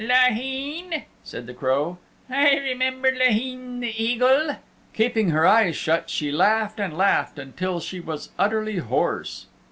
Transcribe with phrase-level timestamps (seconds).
[0.03, 4.55] "Laheen," said the Crow, "I remember Laheen the Eagle."
[4.93, 9.45] Keeping her eyes shut, she laughed and laughed until she was utterly hoarse.